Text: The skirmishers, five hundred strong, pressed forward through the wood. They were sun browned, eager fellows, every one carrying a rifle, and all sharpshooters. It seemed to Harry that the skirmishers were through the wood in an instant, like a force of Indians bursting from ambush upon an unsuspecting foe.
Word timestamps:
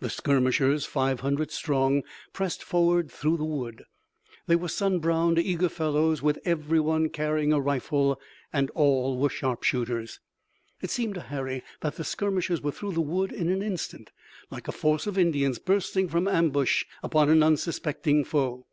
The 0.00 0.08
skirmishers, 0.08 0.86
five 0.86 1.20
hundred 1.20 1.50
strong, 1.50 2.02
pressed 2.32 2.64
forward 2.64 3.10
through 3.10 3.36
the 3.36 3.44
wood. 3.44 3.84
They 4.46 4.56
were 4.56 4.66
sun 4.70 4.98
browned, 4.98 5.38
eager 5.38 5.68
fellows, 5.68 6.22
every 6.46 6.80
one 6.80 7.10
carrying 7.10 7.52
a 7.52 7.60
rifle, 7.60 8.18
and 8.50 8.70
all 8.70 9.28
sharpshooters. 9.28 10.20
It 10.80 10.88
seemed 10.88 11.16
to 11.16 11.20
Harry 11.20 11.62
that 11.82 11.96
the 11.96 12.04
skirmishers 12.04 12.62
were 12.62 12.72
through 12.72 12.92
the 12.94 13.02
wood 13.02 13.30
in 13.30 13.50
an 13.50 13.60
instant, 13.60 14.10
like 14.50 14.68
a 14.68 14.72
force 14.72 15.06
of 15.06 15.18
Indians 15.18 15.58
bursting 15.58 16.08
from 16.08 16.26
ambush 16.28 16.86
upon 17.02 17.28
an 17.28 17.42
unsuspecting 17.42 18.24
foe. 18.24 18.64